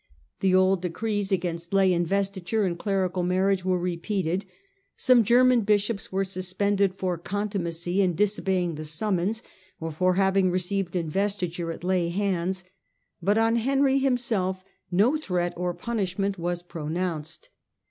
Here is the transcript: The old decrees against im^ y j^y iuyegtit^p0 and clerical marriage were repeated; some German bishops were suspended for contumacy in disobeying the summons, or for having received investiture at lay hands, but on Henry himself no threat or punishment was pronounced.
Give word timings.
The 0.39 0.55
old 0.55 0.81
decrees 0.81 1.31
against 1.31 1.69
im^ 1.69 1.73
y 1.75 1.87
j^y 1.89 2.03
iuyegtit^p0 2.07 2.65
and 2.65 2.75
clerical 2.79 3.21
marriage 3.21 3.63
were 3.63 3.77
repeated; 3.77 4.45
some 4.97 5.23
German 5.23 5.61
bishops 5.61 6.11
were 6.11 6.23
suspended 6.23 6.95
for 6.95 7.19
contumacy 7.19 8.01
in 8.01 8.15
disobeying 8.15 8.73
the 8.73 8.85
summons, 8.85 9.43
or 9.79 9.91
for 9.91 10.15
having 10.15 10.49
received 10.49 10.95
investiture 10.95 11.71
at 11.71 11.83
lay 11.83 12.09
hands, 12.09 12.63
but 13.21 13.37
on 13.37 13.57
Henry 13.57 13.99
himself 13.99 14.63
no 14.89 15.17
threat 15.17 15.53
or 15.55 15.71
punishment 15.75 16.39
was 16.39 16.63
pronounced. 16.63 17.49